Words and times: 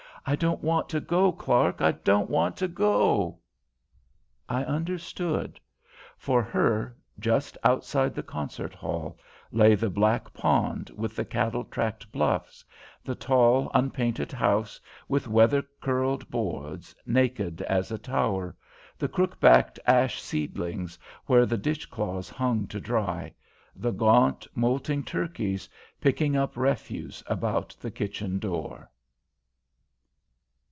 "I 0.23 0.35
don't 0.35 0.61
want 0.63 0.87
to 0.89 0.99
go, 1.01 1.31
Clark, 1.31 1.81
I 1.81 1.93
don't 1.93 2.29
want 2.29 2.55
to 2.57 2.67
go!" 2.67 3.39
I 4.47 4.63
understood. 4.63 5.59
For 6.15 6.43
her, 6.43 6.95
just 7.17 7.57
outside 7.63 8.13
the 8.13 8.21
concert 8.21 8.75
hall, 8.75 9.17
lay 9.51 9.73
the 9.73 9.89
black 9.89 10.31
pond 10.31 10.91
with 10.95 11.15
the 11.15 11.25
cattle 11.25 11.63
tracked 11.63 12.11
bluffs; 12.11 12.63
the 13.03 13.15
tall, 13.15 13.71
unpainted 13.73 14.31
house, 14.31 14.79
with 15.09 15.27
weather 15.27 15.63
curled 15.81 16.29
boards, 16.29 16.95
naked 17.07 17.63
as 17.63 17.91
a 17.91 17.97
tower; 17.97 18.55
the 18.99 19.07
crook 19.09 19.39
backed 19.39 19.79
ash 19.87 20.21
seedlings 20.21 20.99
where 21.25 21.47
the 21.47 21.57
dish 21.57 21.87
cloths 21.87 22.29
hung 22.29 22.67
to 22.67 22.79
dry; 22.79 23.33
the 23.75 23.91
gaunt, 23.91 24.45
moulting 24.53 25.03
turkeys 25.03 25.67
picking 25.99 26.35
up 26.37 26.55
refuse 26.55 27.23
about 27.25 27.75
the 27.81 27.89
kitchen 27.89 28.37
door. 28.37 28.87